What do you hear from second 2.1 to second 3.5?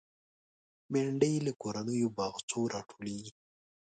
باغچو راټولېږي